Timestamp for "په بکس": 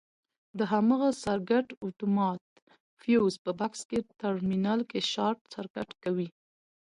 3.43-3.79